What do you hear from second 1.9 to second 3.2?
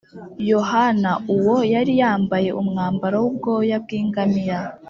yambaye umwambaro